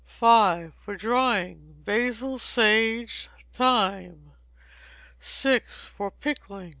[0.19, 0.71] v.
[0.83, 1.75] For Drying.
[1.85, 4.31] Basil, sage, thyme.
[5.43, 5.59] vi.
[5.59, 6.69] For Pickling.